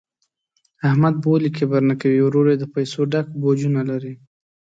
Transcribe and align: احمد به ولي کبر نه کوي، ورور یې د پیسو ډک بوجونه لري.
احمد 0.89 1.13
به 1.21 1.27
ولي 1.31 1.49
کبر 1.57 1.81
نه 1.89 1.95
کوي، 2.01 2.19
ورور 2.23 2.45
یې 2.51 2.57
د 2.59 2.65
پیسو 2.75 3.01
ډک 3.11 3.27
بوجونه 3.41 3.81
لري. 3.89 4.13